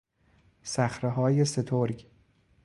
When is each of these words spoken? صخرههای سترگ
صخرههای 0.63 1.45
سترگ 1.45 2.07